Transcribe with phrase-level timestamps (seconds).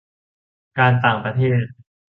[0.77, 1.63] การต่างประเทศ